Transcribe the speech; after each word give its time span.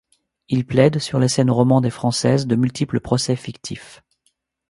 Il 0.49 0.65
plaide, 0.65 0.97
sur 0.97 1.19
les 1.19 1.27
scènes 1.27 1.51
romandes 1.51 1.85
et 1.85 1.91
françaises, 1.91 2.47
de 2.47 2.55
multiples 2.55 2.99
procès 3.01 3.35
fictifs. 3.35 4.01